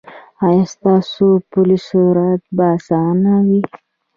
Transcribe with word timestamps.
ایا 0.45 0.63
ستاسو 0.73 1.27
پل 1.51 1.69
صراط 1.87 2.43
به 2.55 2.65
اسانه 2.75 3.33
وي؟ 3.47 3.61